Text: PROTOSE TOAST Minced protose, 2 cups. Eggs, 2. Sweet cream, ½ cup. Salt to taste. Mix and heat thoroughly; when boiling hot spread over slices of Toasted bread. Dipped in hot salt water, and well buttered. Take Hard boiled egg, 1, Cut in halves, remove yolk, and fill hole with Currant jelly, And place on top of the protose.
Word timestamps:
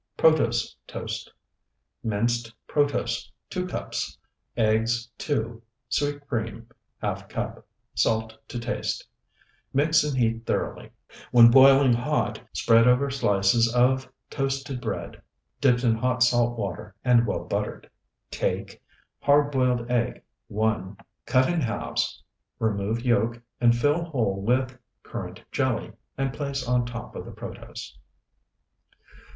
PROTOSE 0.17 0.75
TOAST 0.87 1.31
Minced 2.03 2.51
protose, 2.67 3.29
2 3.51 3.67
cups. 3.67 4.17
Eggs, 4.57 5.07
2. 5.19 5.61
Sweet 5.89 6.27
cream, 6.27 6.65
½ 7.03 7.29
cup. 7.29 7.67
Salt 7.93 8.35
to 8.47 8.57
taste. 8.59 9.05
Mix 9.75 10.03
and 10.03 10.17
heat 10.17 10.43
thoroughly; 10.43 10.89
when 11.29 11.51
boiling 11.51 11.93
hot 11.93 12.41
spread 12.51 12.87
over 12.87 13.11
slices 13.11 13.71
of 13.75 14.11
Toasted 14.31 14.81
bread. 14.81 15.21
Dipped 15.59 15.83
in 15.83 15.93
hot 15.93 16.23
salt 16.23 16.57
water, 16.57 16.95
and 17.05 17.27
well 17.27 17.43
buttered. 17.43 17.87
Take 18.31 18.81
Hard 19.19 19.51
boiled 19.51 19.91
egg, 19.91 20.23
1, 20.47 20.97
Cut 21.27 21.47
in 21.47 21.61
halves, 21.61 22.23
remove 22.57 23.05
yolk, 23.05 23.39
and 23.59 23.77
fill 23.77 24.03
hole 24.05 24.41
with 24.41 24.75
Currant 25.03 25.43
jelly, 25.51 25.91
And 26.17 26.33
place 26.33 26.67
on 26.67 26.87
top 26.87 27.15
of 27.15 27.23
the 27.23 27.31
protose. 27.31 27.95